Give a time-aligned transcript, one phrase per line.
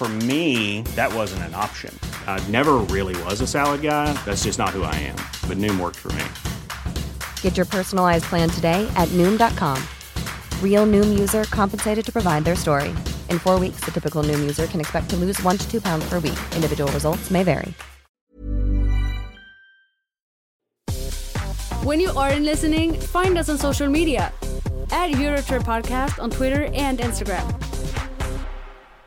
[0.00, 1.94] For me, that wasn't an option.
[2.26, 4.14] I never really was a salad guy.
[4.24, 5.16] That's just not who I am.
[5.46, 6.24] But Noom worked for me.
[7.42, 9.76] Get your personalized plan today at Noom.com.
[10.64, 12.94] Real Noom user compensated to provide their story.
[13.28, 16.08] In four weeks, the typical Noom user can expect to lose one to two pounds
[16.08, 16.40] per week.
[16.56, 17.74] Individual results may vary.
[21.84, 24.32] When you aren't listening, find us on social media
[24.90, 27.69] at Eurotrip Podcast on Twitter and Instagram.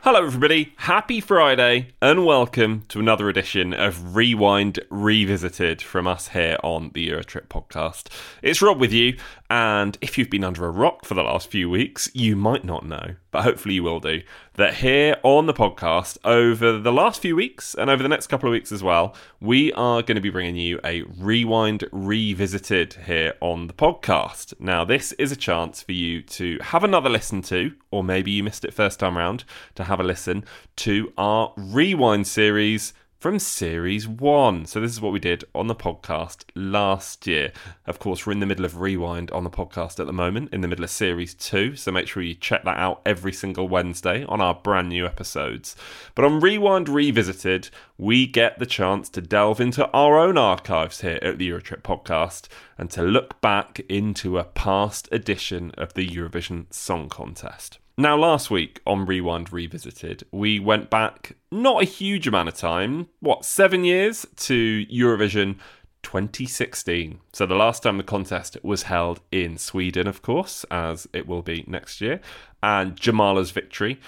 [0.05, 0.73] Hello, everybody.
[0.75, 7.07] Happy Friday, and welcome to another edition of Rewind Revisited from us here on the
[7.07, 8.09] Eurotrip podcast.
[8.41, 9.15] It's Rob with you,
[9.53, 12.87] and if you've been under a rock for the last few weeks, you might not
[12.87, 14.23] know, but hopefully you will do,
[14.55, 18.49] that here on the podcast, over the last few weeks and over the next couple
[18.49, 23.35] of weeks as well, we are going to be bringing you a Rewind Revisited here
[23.41, 24.59] on the podcast.
[24.59, 28.43] Now, this is a chance for you to have another listen to, or maybe you
[28.43, 29.43] missed it first time round,
[29.75, 30.45] to have a listen
[30.77, 34.65] to our Rewind series from Series 1.
[34.65, 37.53] So, this is what we did on the podcast last year.
[37.87, 40.59] Of course, we're in the middle of Rewind on the podcast at the moment, in
[40.59, 41.77] the middle of Series 2.
[41.77, 45.73] So, make sure you check that out every single Wednesday on our brand new episodes.
[46.15, 51.19] But on Rewind Revisited, we get the chance to delve into our own archives here
[51.21, 56.65] at the Eurotrip podcast and to look back into a past edition of the Eurovision
[56.73, 57.79] Song Contest.
[57.95, 63.07] Now, last week on Rewind Revisited, we went back not a huge amount of time,
[63.19, 65.59] what, seven years to Eurovision
[66.01, 67.19] 2016.
[67.33, 71.43] So, the last time the contest was held in Sweden, of course, as it will
[71.43, 72.19] be next year,
[72.63, 73.99] and Jamala's victory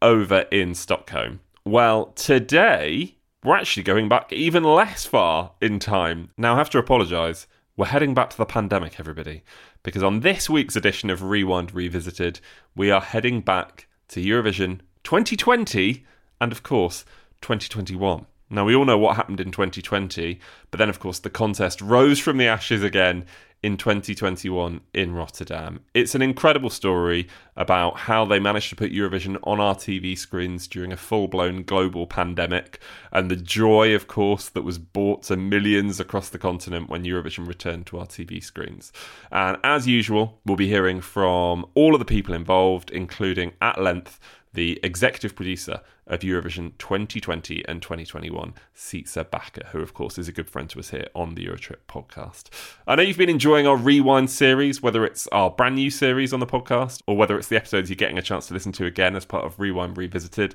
[0.00, 1.40] over in Stockholm.
[1.64, 6.30] Well, today, we're actually going back even less far in time.
[6.38, 7.48] Now, I have to apologise.
[7.74, 9.44] We're heading back to the pandemic, everybody,
[9.82, 12.38] because on this week's edition of Rewind Revisited,
[12.76, 16.04] we are heading back to Eurovision 2020
[16.38, 17.06] and, of course,
[17.40, 18.26] 2021.
[18.52, 20.38] Now, we all know what happened in 2020,
[20.70, 23.24] but then, of course, the contest rose from the ashes again
[23.62, 25.80] in 2021 in Rotterdam.
[25.94, 30.68] It's an incredible story about how they managed to put Eurovision on our TV screens
[30.68, 32.78] during a full blown global pandemic
[33.10, 37.48] and the joy, of course, that was brought to millions across the continent when Eurovision
[37.48, 38.92] returned to our TV screens.
[39.30, 44.20] And as usual, we'll be hearing from all of the people involved, including at length
[44.52, 50.32] the executive producer of Eurovision 2020 and 2021, Sietse Bakker, who, of course, is a
[50.32, 52.48] good friend to us here on the Eurotrip podcast.
[52.86, 56.40] I know you've been enjoying our Rewind series, whether it's our brand new series on
[56.40, 59.16] the podcast or whether it's the episodes you're getting a chance to listen to again
[59.16, 60.54] as part of Rewind Revisited.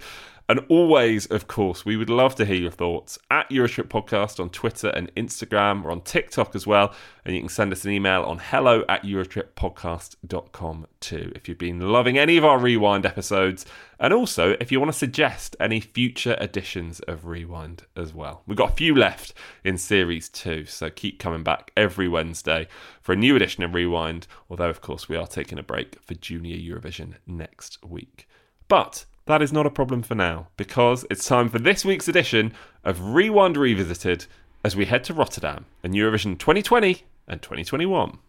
[0.49, 4.49] And always, of course, we would love to hear your thoughts at Eurotrip Podcast on
[4.49, 5.83] Twitter and Instagram.
[5.83, 6.93] or on TikTok as well.
[7.25, 11.91] And you can send us an email on hello at EurotripPodcast.com too if you've been
[11.91, 13.65] loving any of our Rewind episodes.
[13.99, 18.43] And also, if you want to suggest any future editions of Rewind as well.
[18.45, 19.33] We've got a few left
[19.63, 22.67] in Series 2, so keep coming back every Wednesday
[23.01, 24.27] for a new edition of Rewind.
[24.49, 28.27] Although, of course, we are taking a break for Junior Eurovision next week.
[28.67, 32.53] But that is not a problem for now, because it's time for this week's edition
[32.83, 34.25] of Rewind Revisited
[34.63, 38.19] as we head to Rotterdam and Eurovision 2020 and 2021.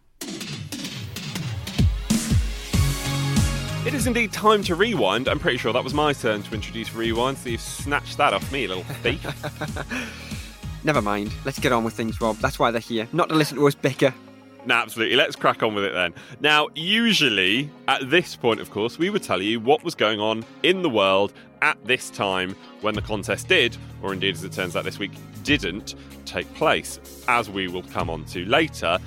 [3.89, 5.27] It is indeed time to rewind.
[5.27, 8.51] I'm pretty sure that was my turn to introduce rewind, so you've snatched that off
[8.51, 9.25] me, little thief.
[10.83, 11.33] never mind.
[11.43, 12.37] Let's get on with things, Rob.
[12.37, 14.13] That's why they're here, not to listen to us bicker.
[14.67, 15.15] No, absolutely.
[15.15, 16.13] Let's crack on with it then.
[16.39, 20.45] Now, usually at this point, of course, we would tell you what was going on
[20.61, 21.33] in the world
[21.63, 25.13] at this time when the contest did, or indeed, as it turns out this week,
[25.41, 25.95] didn't
[26.25, 28.99] take place, as we will come on to later.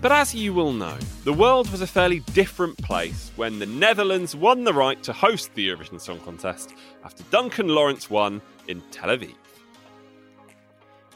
[0.00, 4.36] But as you will know, the world was a fairly different place when the Netherlands
[4.36, 6.72] won the right to host the Eurovision Song Contest
[7.04, 9.34] after Duncan Lawrence won in Tel Aviv.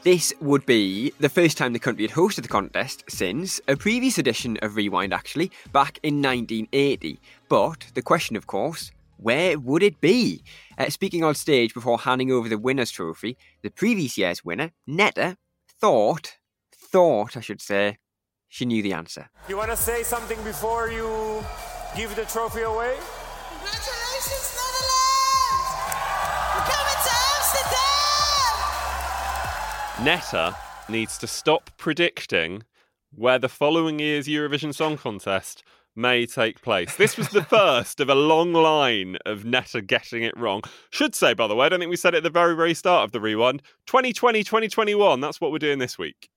[0.03, 4.17] This would be the first time the country had hosted the contest since a previous
[4.17, 7.21] edition of Rewind, actually, back in 1980.
[7.47, 10.43] But the question, of course, where would it be?
[10.77, 15.37] Uh, speaking on stage before handing over the winner's trophy, the previous year's winner, Netta,
[15.79, 16.35] thought,
[16.75, 17.97] thought, I should say,
[18.53, 19.27] she knew the answer.
[19.49, 21.43] You want to say something before you
[21.97, 22.95] give the trophy away?
[23.49, 25.69] Congratulations, Netherlands!
[26.53, 27.13] We're coming to
[29.97, 30.05] Amsterdam!
[30.05, 30.55] Netta
[30.87, 32.61] needs to stop predicting
[33.15, 35.63] where the following year's Eurovision Song Contest
[35.95, 36.95] may take place.
[36.95, 40.61] This was the first of a long line of Netta getting it wrong.
[40.91, 42.75] Should say, by the way, I don't think we said it at the very, very
[42.75, 45.21] start of the rewind 2020, 2021.
[45.21, 46.29] That's what we're doing this week.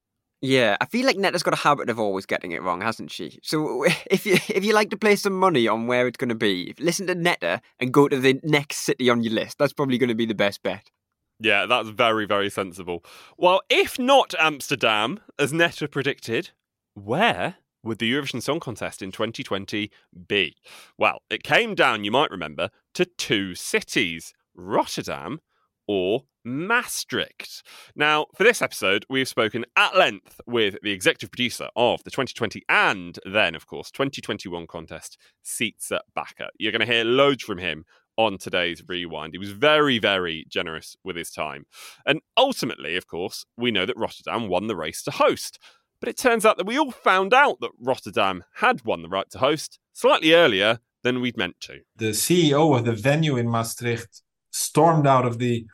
[0.42, 3.38] Yeah, I feel like Netta's got a habit of always getting it wrong, hasn't she?
[3.42, 6.34] So if you if you like to place some money on where it's going to
[6.34, 9.58] be, listen to Netta and go to the next city on your list.
[9.58, 10.90] That's probably going to be the best bet.
[11.38, 13.04] Yeah, that's very, very sensible.
[13.36, 16.50] Well, if not Amsterdam, as Netta predicted,
[16.94, 19.90] where would the Eurovision Song Contest in 2020
[20.26, 20.56] be?
[20.96, 25.40] Well, it came down, you might remember, to two cities Rotterdam
[25.86, 27.62] or Maastricht.
[27.96, 32.62] Now, for this episode, we've spoken at length with the executive producer of the 2020
[32.68, 36.48] and then, of course, 2021 contest, Sietse Bakker.
[36.56, 37.84] You're going to hear loads from him
[38.16, 39.34] on today's rewind.
[39.34, 41.66] He was very, very generous with his time.
[42.06, 45.58] And ultimately, of course, we know that Rotterdam won the race to host.
[46.00, 49.28] But it turns out that we all found out that Rotterdam had won the right
[49.30, 51.80] to host slightly earlier than we'd meant to.
[51.96, 55.66] The CEO of the venue in Maastricht stormed out of the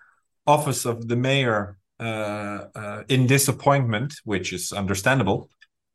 [0.46, 5.48] office of the mayor uh, uh, in disappointment, which is understandable.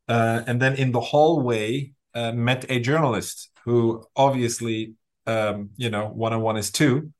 [0.07, 4.94] Uh, and then in the hallway, uh, met a journalist who obviously,
[5.25, 7.11] um, you know, one on one is two,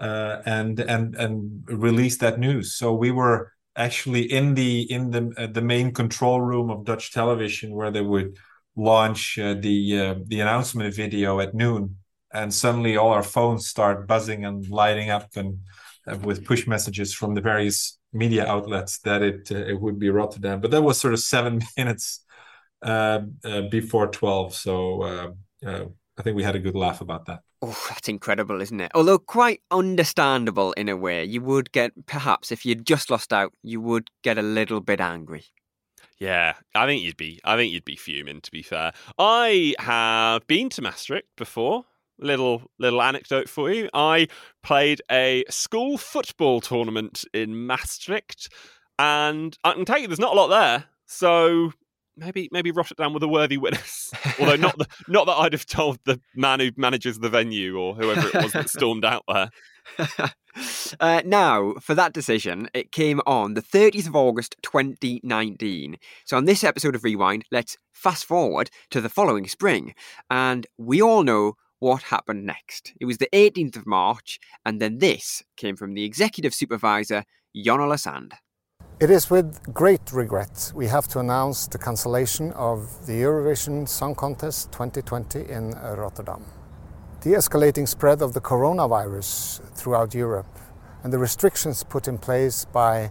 [0.00, 2.74] uh, and and and released that news.
[2.74, 7.12] So we were actually in the in the uh, the main control room of Dutch
[7.12, 8.38] television where they would
[8.76, 11.98] launch the the announcement video at noon,
[12.32, 15.81] and suddenly all our phones start buzzing and lighting up and uh,
[16.22, 20.60] with push messages from the various media outlets that it uh, it would be Rotterdam.
[20.60, 22.24] But that was sort of seven minutes
[22.82, 25.30] uh, uh, before twelve, so uh,
[25.66, 25.84] uh,
[26.18, 27.40] I think we had a good laugh about that.
[27.64, 28.90] Oh, that's incredible, isn't it?
[28.94, 31.24] Although quite understandable in a way.
[31.24, 35.00] You would get perhaps if you'd just lost out, you would get a little bit
[35.00, 35.44] angry.
[36.18, 37.40] Yeah, I think you'd be.
[37.44, 38.40] I think you'd be fuming.
[38.40, 41.84] To be fair, I have been to Maastricht before
[42.22, 43.88] little little anecdote for you.
[43.94, 44.28] I
[44.62, 48.48] played a school football tournament in Maastricht,
[48.98, 50.84] and I can tell you there's not a lot there.
[51.06, 51.72] So
[52.16, 54.10] maybe maybe Rotterdam were the worthy winners.
[54.40, 57.94] Although not the, not that I'd have told the man who manages the venue or
[57.94, 59.50] whoever it was that stormed out there.
[61.00, 65.96] uh, now, for that decision, it came on the 30th of August 2019.
[66.24, 69.94] So, on this episode of Rewind, let's fast forward to the following spring.
[70.30, 72.92] And we all know what happened next.
[73.00, 77.24] It was the 18th of March, and then this came from the executive supervisor,
[77.56, 78.34] Jon Ola Sand.
[79.00, 84.14] It is with great regret we have to announce the cancellation of the Eurovision Song
[84.14, 86.44] Contest 2020 in Rotterdam.
[87.22, 90.60] The escalating spread of the coronavirus throughout Europe
[91.02, 93.10] and the restrictions put in place by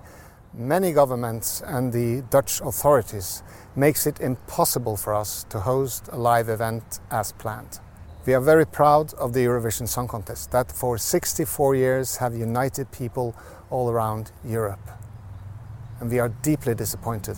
[0.54, 3.44] many governments and the Dutch authorities
[3.76, 7.82] makes it impossible for us to host a live event as planned.
[8.24, 12.92] We are very proud of the Eurovision Song Contest that for 64 years have united
[12.92, 13.36] people
[13.72, 14.92] all around Europe.
[16.00, 17.38] And we are deeply disappointed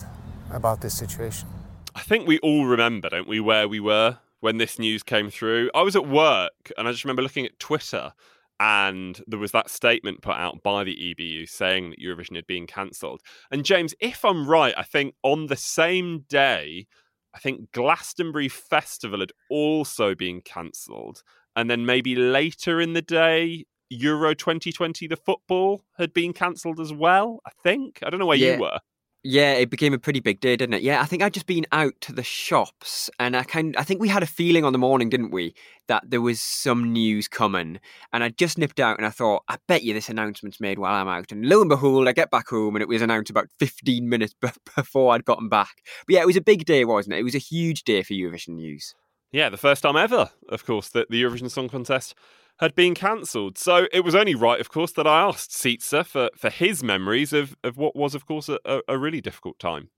[0.52, 1.48] about this situation.
[1.96, 5.72] I think we all remember, don't we, where we were when this news came through.
[5.74, 8.12] I was at work and I just remember looking at Twitter
[8.60, 12.68] and there was that statement put out by the EBU saying that Eurovision had been
[12.68, 13.22] cancelled.
[13.50, 16.88] And James, if I'm right, I think on the same day
[17.36, 21.24] I think Glastonbury Festival had also been cancelled.
[21.56, 26.94] And then maybe later in the day, Euro 2020, the football, had been cancelled as
[26.94, 28.00] well, I think.
[28.04, 28.56] I don't know where Yeah.
[28.56, 28.80] you were.
[29.25, 30.82] Yeah, it became a pretty big day, didn't it?
[30.82, 34.01] Yeah, I think I'd just been out to the shops, and I kind, I think
[34.01, 35.56] we had a feeling on the morning, didn't we,
[35.88, 37.80] that there was some news coming,
[38.12, 40.94] and I just nipped out, and I thought, I bet you this announcement's made while
[40.94, 43.48] I'm out, and lo and behold, I get back home, and it was announced about
[43.60, 45.82] 15 minutes b- before I'd gotten back.
[46.06, 47.20] But yeah, it was a big day, wasn't it?
[47.20, 48.94] It was a huge day for Eurovision news.
[49.32, 52.13] Yeah, the first time ever, of course, that the Eurovision Song Contest
[52.60, 53.58] had been cancelled.
[53.58, 57.34] So it was only right, of course, that I asked Sietse for, for his memories
[57.34, 59.90] of, of what was, of course, a, a really difficult time.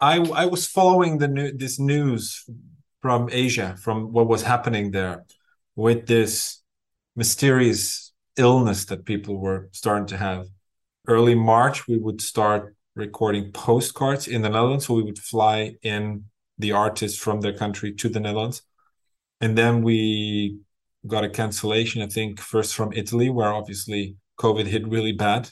[0.00, 2.44] I, I was following the new, this news
[3.00, 5.24] from Asia, from what was happening there
[5.76, 6.62] with this
[7.16, 10.46] mysterious illness that people were starting to have.
[11.06, 14.86] Early March, we would start recording postcards in the Netherlands.
[14.86, 16.24] So we would fly in
[16.58, 18.62] the artists from their country to the Netherlands.
[19.40, 20.58] And then we
[21.06, 25.50] got a cancellation, I think, first from Italy, where obviously COVID hit really bad.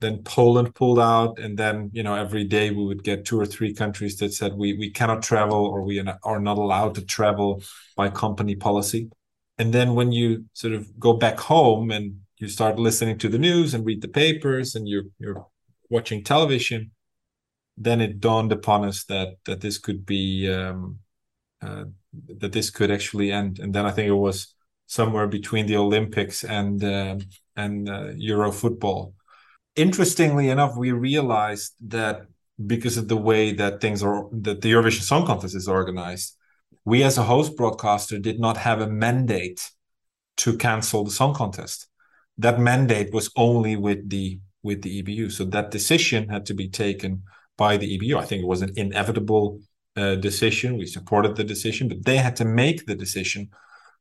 [0.00, 3.46] Then Poland pulled out, and then you know every day we would get two or
[3.46, 7.62] three countries that said we we cannot travel or we are not allowed to travel
[7.96, 9.10] by company policy.
[9.58, 13.38] And then when you sort of go back home and you start listening to the
[13.38, 15.46] news and read the papers and you're you're
[15.88, 16.90] watching television,
[17.78, 20.98] then it dawned upon us that that this could be um,
[21.62, 21.84] uh,
[22.38, 23.58] that this could actually end.
[23.58, 24.54] And then I think it was
[24.86, 27.16] somewhere between the Olympics and uh,
[27.56, 29.14] and uh, Euro football.
[29.74, 32.26] Interestingly enough, we realized that
[32.64, 36.36] because of the way that things are, that the Eurovision Song Contest is organized,
[36.84, 39.70] we as a host broadcaster did not have a mandate
[40.38, 41.88] to cancel the song contest.
[42.38, 46.68] That mandate was only with the with the EBU, so that decision had to be
[46.68, 47.22] taken
[47.56, 48.16] by the EBU.
[48.16, 49.60] I think it was an inevitable
[49.96, 50.76] uh, decision.
[50.76, 53.50] We supported the decision, but they had to make the decision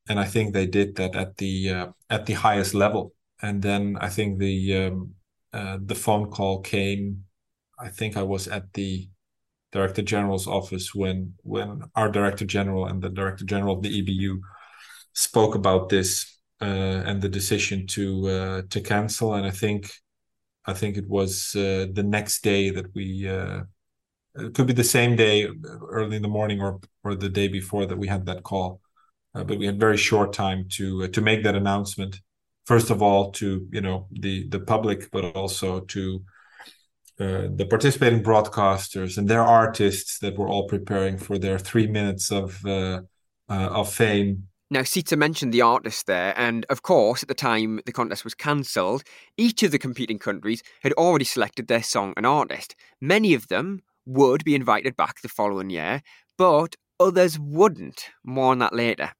[0.07, 3.13] and I think they did that at the uh, at the highest level.
[3.41, 5.15] And then I think the um,
[5.53, 7.25] uh, the phone call came.
[7.79, 9.09] I think I was at the
[9.71, 14.39] director general's office when when our director general and the director general of the EBU
[15.13, 16.65] spoke about this uh,
[17.05, 19.33] and the decision to uh, to cancel.
[19.33, 19.91] And I think
[20.65, 23.27] I think it was uh, the next day that we.
[23.27, 23.63] Uh,
[24.37, 25.47] it could be the same day,
[25.89, 28.81] early in the morning, or or the day before that we had that call
[29.43, 32.21] but we had very short time to uh, to make that announcement.
[32.65, 36.23] First of all, to you know the the public, but also to
[37.19, 42.31] uh, the participating broadcasters and their artists that were all preparing for their three minutes
[42.31, 43.01] of uh,
[43.49, 44.47] uh, of fame.
[44.71, 48.33] Now, Sietse mentioned the artists there, and of course, at the time the contest was
[48.33, 49.03] cancelled,
[49.37, 52.75] each of the competing countries had already selected their song and artist.
[52.99, 56.01] Many of them would be invited back the following year,
[56.37, 58.09] but others wouldn't.
[58.23, 59.11] More on that later.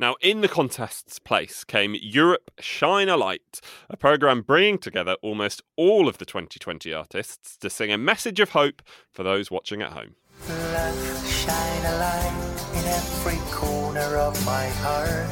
[0.00, 5.60] Now, in the contest's place came Europe Shine a Light, a programme bringing together almost
[5.76, 8.80] all of the 2020 artists to sing a message of hope
[9.12, 10.14] for those watching at home.
[10.46, 15.28] Shine a light in every corner of my heart.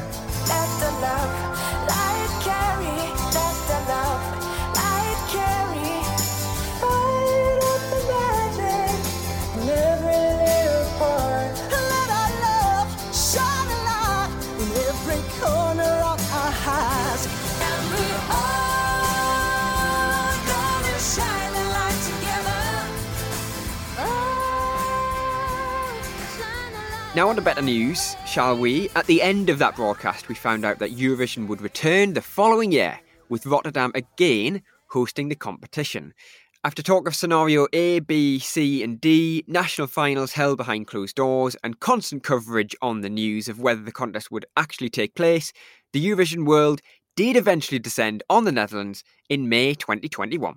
[0.47, 1.78] Let the love
[27.19, 28.87] Now, on to better news, shall we?
[28.95, 32.71] At the end of that broadcast, we found out that Eurovision would return the following
[32.71, 32.97] year,
[33.27, 36.13] with Rotterdam again hosting the competition.
[36.63, 41.57] After talk of scenario A, B, C, and D, national finals held behind closed doors,
[41.61, 45.51] and constant coverage on the news of whether the contest would actually take place,
[45.91, 46.79] the Eurovision world
[47.17, 50.55] did eventually descend on the Netherlands in May 2021.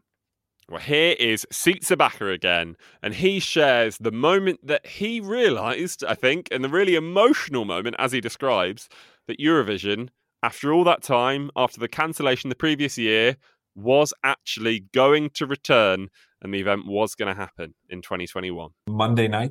[0.72, 6.48] Well, here is Bakker again, and he shares the moment that he realised, I think,
[6.50, 8.88] and the really emotional moment, as he describes,
[9.26, 10.08] that Eurovision,
[10.42, 13.36] after all that time, after the cancellation the previous year,
[13.74, 16.08] was actually going to return
[16.40, 18.70] and the event was going to happen in 2021.
[18.88, 19.50] Monday night,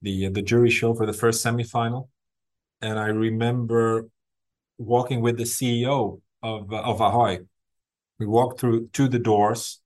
[0.00, 2.08] the uh, the jury show for the first semifinal,
[2.80, 4.08] and I remember
[4.78, 7.40] walking with the CEO of uh, of Ahoy.
[8.18, 9.80] We walked through to the doors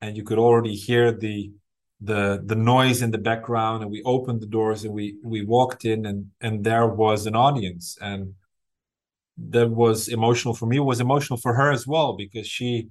[0.00, 1.52] and you could already hear the
[2.00, 5.84] the the noise in the background and we opened the doors and we we walked
[5.84, 7.96] in and and there was an audience.
[8.00, 8.34] And
[9.50, 12.88] that was emotional for me it was emotional for her as well because she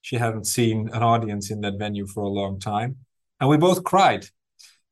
[0.00, 2.96] she hadn't seen an audience in that venue for a long time.
[3.38, 4.26] And we both cried.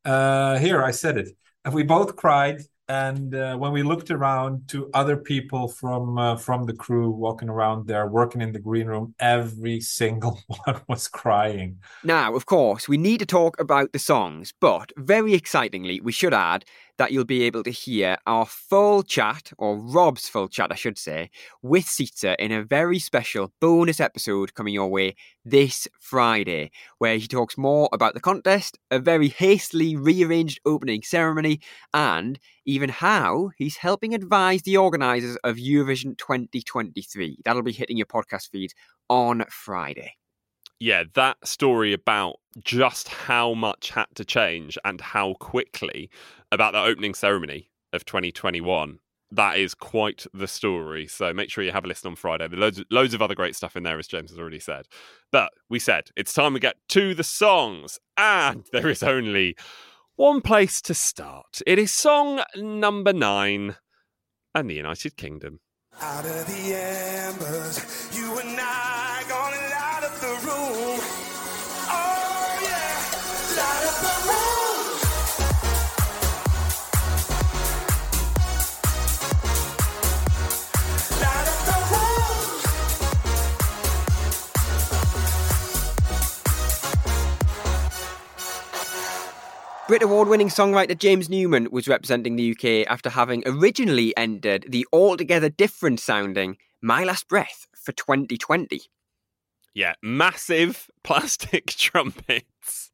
[0.04, 1.28] Uh here i said it.
[1.64, 6.37] And we both cried and uh, when we looked around to other people from uh,
[6.37, 11.09] from the crew walking around there working in the green room every single one was
[11.09, 11.78] crying.
[12.02, 16.35] Now, of course, we need to talk about the songs, but very excitingly, we should
[16.35, 16.64] add
[16.99, 20.99] that you'll be able to hear our full chat, or Rob's full chat, I should
[20.99, 21.31] say,
[21.62, 25.14] with Sietse in a very special bonus episode coming your way
[25.45, 31.61] this Friday, where he talks more about the contest, a very hastily rearranged opening ceremony,
[31.95, 37.38] and even how he's helping advise the organisers of Eurovision 2023.
[37.45, 38.73] That'll be hitting your podcast feed
[39.09, 40.14] on Friday.
[40.81, 46.09] yeah, that story about just how much had to change and how quickly
[46.52, 48.99] about the opening ceremony of 2021.
[49.31, 51.07] That is quite the story.
[51.07, 52.49] So make sure you have a listen on Friday.
[52.49, 54.87] There's loads, loads of other great stuff in there, as James has already said.
[55.31, 59.57] But we said it's time we get to the songs, and there is only
[60.17, 61.61] one place to start.
[61.67, 63.76] It is song number nine,
[64.55, 65.61] and the United Kingdom.
[66.00, 71.27] Out of the embers, you and I gonna light up the room.
[89.88, 94.87] Brit Award winning songwriter James Newman was representing the UK after having originally entered the
[94.92, 98.83] altogether different sounding My Last Breath for 2020.
[99.75, 102.90] Yeah, massive plastic trumpets.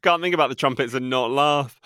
[0.00, 1.78] Can't think about the trumpets and not laugh.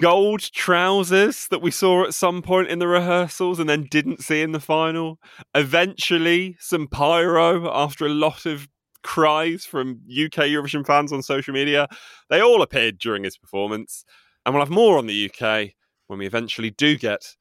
[0.00, 4.40] Gold trousers that we saw at some point in the rehearsals and then didn't see
[4.40, 5.18] in the final.
[5.54, 8.68] Eventually, some pyro after a lot of
[9.08, 11.88] cries from UK Eurovision fans on social media.
[12.28, 14.04] They all appeared during his performance.
[14.44, 15.70] And we'll have more on the UK
[16.08, 17.34] when we eventually do get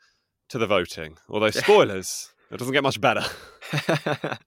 [0.48, 1.18] to the voting.
[1.28, 3.26] Although, spoilers, it doesn't get much better.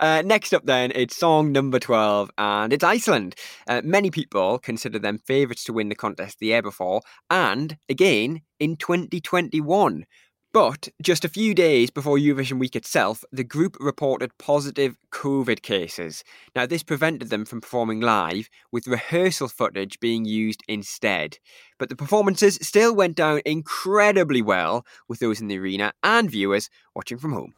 [0.00, 3.34] uh, next up, then, it's song number 12, and it's Iceland.
[3.68, 8.40] Uh, many people consider them favourites to win the contest the year before, and again
[8.58, 10.06] in 2021.
[10.52, 16.24] But just a few days before Eurovision week itself, the group reported positive COVID cases.
[16.54, 21.38] Now, this prevented them from performing live, with rehearsal footage being used instead.
[21.78, 26.68] But the performances still went down incredibly well, with those in the arena and viewers
[26.94, 27.54] watching from home.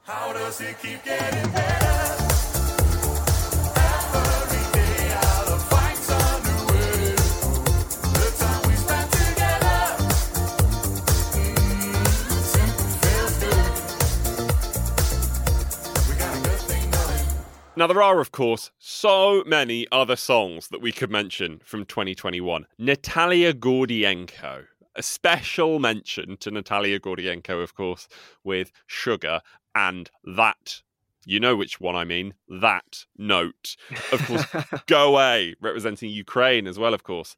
[17.85, 22.67] Now, there are, of course, so many other songs that we could mention from 2021.
[22.79, 24.65] Natalia Gordienko.
[24.97, 28.09] A special mention to Natalia Gordienko, of course,
[28.43, 29.43] with Sugar
[29.75, 30.81] and that.
[31.27, 32.33] You know which one I mean.
[32.49, 33.77] That note.
[34.11, 34.45] Of course,
[34.87, 37.37] Go_A, representing Ukraine as well, of course.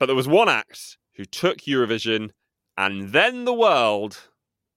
[0.00, 2.30] But there was one act who took Eurovision
[2.76, 4.18] and then the world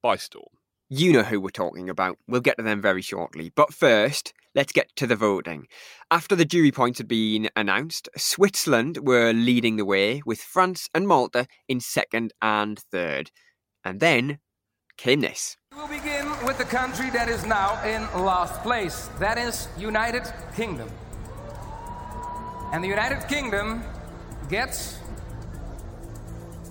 [0.02, 0.46] by storm.
[0.88, 2.16] You know who we're talking about.
[2.28, 3.50] We'll get to them very shortly.
[3.52, 5.66] But first, let's get to the voting.
[6.10, 11.06] After the jury points had been announced, Switzerland were leading the way, with France and
[11.06, 13.30] Malta in second and third.
[13.84, 14.38] And then
[14.96, 15.56] came this.
[15.74, 19.08] We'll begin with the country that is now in last place.
[19.18, 20.90] That is United Kingdom.
[22.72, 23.82] And the United Kingdom
[24.48, 24.98] gets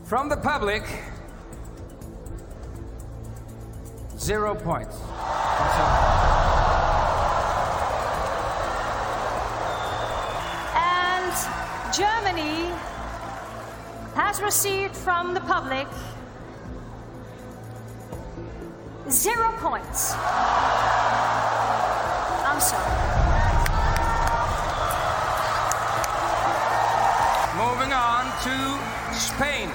[0.06, 0.84] from the public
[4.18, 4.96] zero points.
[12.00, 12.72] Germany
[14.16, 15.86] has received from the public
[19.10, 20.14] zero points.
[22.48, 22.86] I'm sorry.
[27.58, 29.70] Moving on to Spain.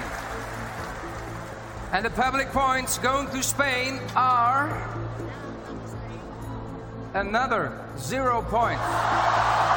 [1.93, 4.73] And the public points going to Spain are
[7.13, 9.74] another zero points.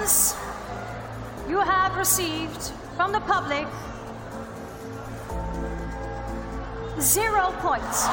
[0.00, 0.34] The Netherlands,
[1.46, 3.66] you have received from the public
[6.98, 8.06] zero points.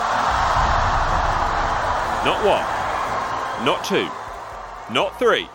[2.26, 4.10] Not one, not two,
[4.94, 5.48] not three,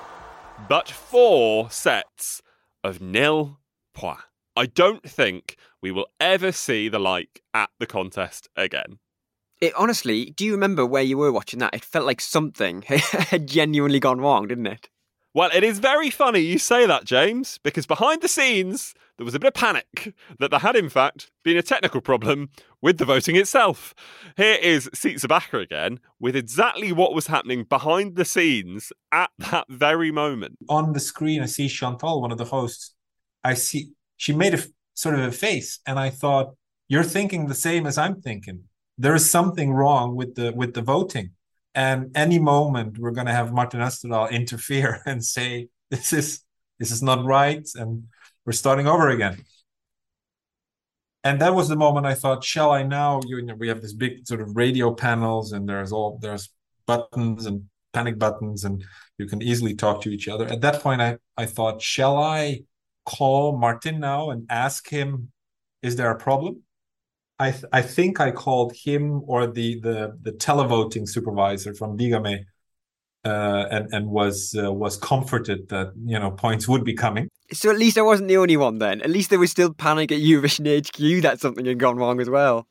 [0.70, 2.40] but four sets
[2.82, 3.58] of nil
[3.92, 4.22] points.
[4.56, 9.00] I don't think we will ever see the like at the contest again.
[9.60, 11.74] It honestly, do you remember where you were watching that?
[11.74, 14.88] It felt like something had genuinely gone wrong, didn't it?
[15.34, 19.34] Well, it is very funny you say that, James, because behind the scenes, there was
[19.34, 22.50] a bit of panic that there had, in fact, been a technical problem
[22.82, 23.94] with the voting itself.
[24.36, 30.10] Here is Zabaka again with exactly what was happening behind the scenes at that very
[30.10, 30.58] moment.
[30.68, 32.94] On the screen, I see Chantal, one of the hosts.
[33.42, 36.54] I see she made a sort of a face, and I thought,
[36.88, 38.64] "You're thinking the same as I'm thinking.
[38.98, 41.30] There is something wrong with the with the voting."
[41.74, 46.44] And any moment we're going to have Martin Österdahl interfere and say this is
[46.78, 48.04] this is not right and
[48.44, 49.44] we're starting over again.
[51.24, 53.92] And that was the moment i thought shall i now you know we have this
[53.92, 56.48] big sort of radio panels and there's all there's
[56.86, 58.84] buttons and panic buttons and
[59.18, 60.46] you can easily talk to each other.
[60.46, 62.62] At that point i i thought shall i
[63.04, 65.30] call martin now and ask him
[65.82, 66.62] is there a problem
[67.42, 72.44] I th- I think I called him or the the the televoting supervisor from Digame,
[73.24, 77.28] uh, and and was uh, was comforted that you know points would be coming.
[77.52, 79.02] So at least I wasn't the only one then.
[79.02, 82.30] At least there was still panic at Eurovision HQ that something had gone wrong as
[82.30, 82.68] well.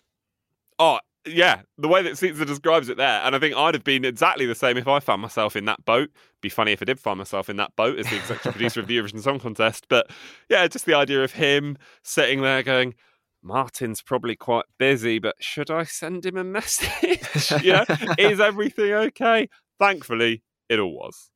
[0.79, 4.05] Oh yeah, the way that Sietse describes it there, and I think I'd have been
[4.05, 6.09] exactly the same if I found myself in that boat.
[6.41, 8.87] Be funny if I did find myself in that boat as the executive producer of
[8.87, 9.85] the Eurovision Song Contest.
[9.89, 10.09] But
[10.49, 12.95] yeah, just the idea of him sitting there going,
[13.43, 17.51] Martin's probably quite busy, but should I send him a message?
[17.63, 17.85] yeah,
[18.17, 19.49] is everything okay?
[19.79, 21.29] Thankfully, it all was.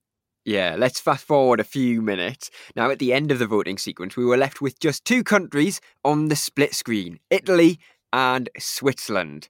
[0.45, 2.51] Yeah, let's fast forward a few minutes.
[2.75, 5.81] Now, at the end of the voting sequence, we were left with just two countries
[6.03, 7.79] on the split screen Italy
[8.13, 9.49] and Switzerland.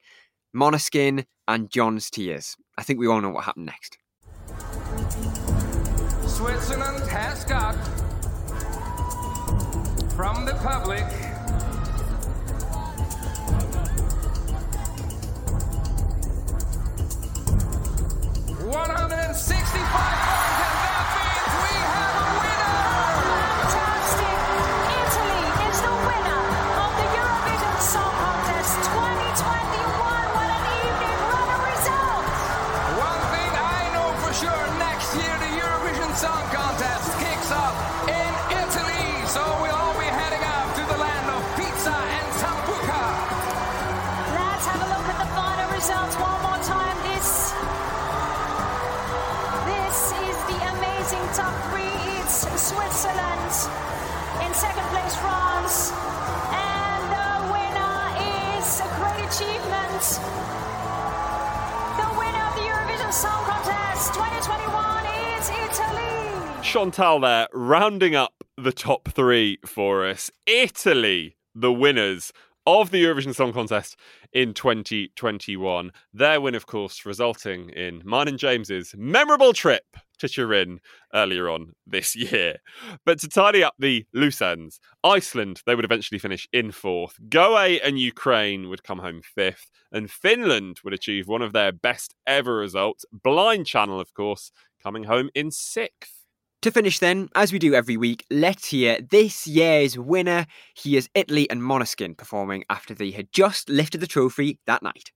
[0.56, 2.56] Måneskin and Gjon's Tears.
[2.78, 3.98] I think we all know what happened next.
[6.26, 7.76] Switzerland has got
[10.16, 11.04] from the public
[18.66, 20.45] 165
[66.86, 70.30] Chantal there, rounding up the top three for us.
[70.46, 72.32] Italy, the winners
[72.68, 73.98] of the Eurovision Song Contest
[74.32, 75.92] in 2021.
[76.14, 80.80] Their win, of course, resulting in mine and James's memorable trip to Turin
[81.12, 82.58] earlier on this year.
[83.04, 87.18] But to tidy up the loose ends, Iceland, they would eventually finish in fourth.
[87.30, 89.72] Go_A and Ukraine would come home fifth.
[89.92, 93.06] And Finland would achieve one of their best ever results.
[93.12, 94.52] Blind Channel, of course,
[94.84, 96.25] coming home in sixth.
[96.66, 100.48] To finish, then, as we do every week, let's hear this year's winner.
[100.74, 105.12] He is Italy and Måneskin performing after they had just lifted the trophy that night.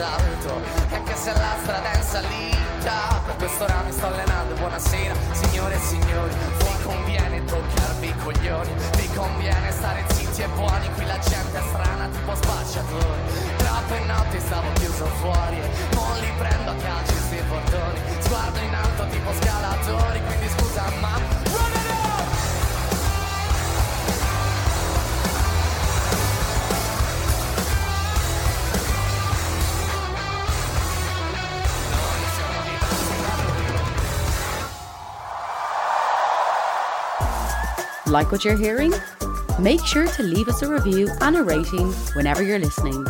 [0.00, 4.54] Salto E anche se la strada è in salita Per questo ora mi sto allenando
[4.54, 6.34] Buonasera signore e signori.
[6.58, 11.62] Vi conviene toccarvi i coglioni Vi conviene stare zitti e buoni Qui la gente è
[11.68, 13.22] strana tipo spacciatori.
[13.58, 15.60] Troppe notti stavo chiuso fuori
[15.92, 18.00] Non li prendo a calci sti portoni.
[18.20, 21.39] Sguardo in alto tipo scalatori Quindi scusa ma
[38.10, 38.92] Like what you're hearing?
[39.60, 43.06] Make sure to leave us a review and a rating whenever you're listening.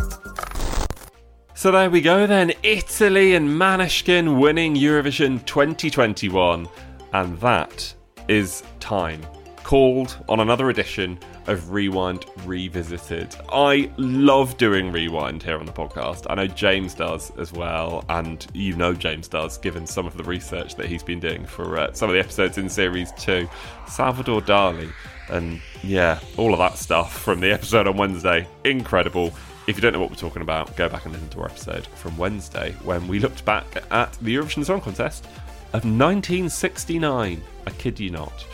[1.54, 2.52] So there we go then.
[2.62, 6.68] Italy and Måneskin winning Eurovision 2021.
[7.14, 7.94] And that
[8.28, 9.22] is time.
[9.62, 11.18] Called on another edition
[11.50, 13.34] of Rewind Revisited.
[13.52, 16.26] I love doing Rewind here on the podcast.
[16.30, 18.04] I know James does as well.
[18.08, 21.76] And you know James does, given some of the research that he's been doing for
[21.76, 23.48] uh, some of the episodes in Series 2.
[23.88, 24.92] Salvador Dali.
[25.28, 28.46] And yeah, all of that stuff from the episode on Wednesday.
[28.64, 29.32] Incredible
[29.66, 31.86] If you don't know what we're talking about, go back and listen to our episode
[31.88, 35.24] from Wednesday when we looked back at the Eurovision Song Contest
[35.72, 37.42] of 1969.
[37.66, 38.46] I kid you not.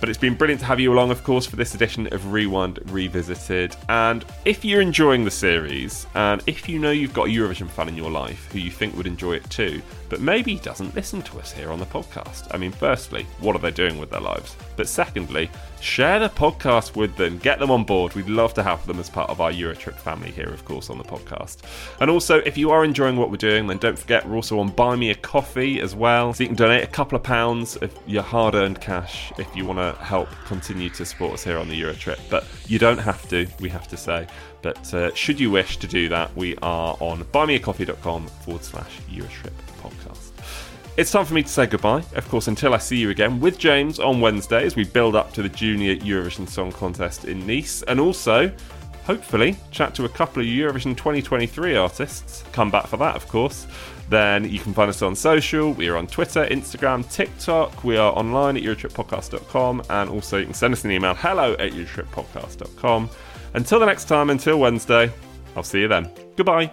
[0.00, 2.78] But it's been brilliant to have you along, of course, for this edition of Rewind
[2.92, 3.74] Revisited.
[3.88, 7.88] And if you're enjoying the series, and if you know you've got a Eurovision fan
[7.88, 11.38] in your life who you think would enjoy it too, but maybe doesn't listen to
[11.38, 14.54] us here on the podcast, I mean, firstly, what are they doing with their lives?
[14.76, 15.50] But secondly,
[15.80, 18.14] share the podcast with them, get them on board.
[18.14, 20.98] We'd love to have them as part of our Eurotrip family here, of course, on
[20.98, 21.58] the podcast.
[22.00, 24.68] And also, if you are enjoying what we're doing, then don't forget we're also on
[24.68, 26.32] Buy Me a Coffee as well.
[26.32, 29.64] So you can donate a couple of pounds of your hard earned cash if you
[29.64, 32.18] want to help continue to support us here on the Eurotrip.
[32.30, 34.26] But you don't have to, we have to say.
[34.62, 39.52] But uh, should you wish to do that, we are on buymeacoffee.com forward slash Eurotrip
[39.80, 40.32] podcast.
[40.96, 43.58] It's time for me to say goodbye, of course, until I see you again with
[43.58, 47.82] James on Wednesday as we build up to the Junior Eurovision Song Contest in Nice,
[47.82, 48.50] and also,
[49.04, 52.44] hopefully, chat to a couple of Eurovision 2023 artists.
[52.52, 53.66] Come back for that, of course.
[54.08, 55.74] Then you can find us on social.
[55.74, 57.84] We are on Twitter, Instagram, TikTok.
[57.84, 61.72] We are online at EurotripPodcast.com, and also you can send us an email hello at
[61.72, 63.10] EurotripPodcast.com.
[63.52, 65.12] Until the next time, until Wednesday,
[65.56, 66.10] I'll see you then.
[66.36, 66.72] Goodbye.